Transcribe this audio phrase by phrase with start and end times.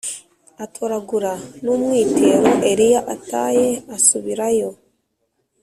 [0.63, 1.31] Atoragura
[1.63, 4.69] n umwitero Eliya ataye asubirayo